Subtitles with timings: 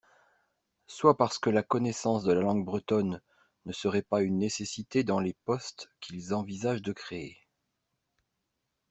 [0.87, 3.21] Soit parce que la connaissance de la langue bretonne
[3.67, 7.37] ne serait pas une nécessité dans les postes qu’ils envisagent de créer.